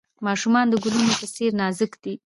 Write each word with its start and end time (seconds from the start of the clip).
ماشومان 0.27 0.65
د 0.69 0.73
ګلونو 0.83 1.13
په 1.19 1.25
څیر 1.35 1.51
نازک 1.61 1.91
دي. 2.03 2.13